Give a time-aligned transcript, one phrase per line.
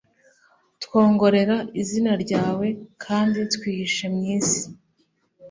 [0.83, 2.67] twongorera izina ryawe,
[3.03, 4.61] kandi twihishe mwisi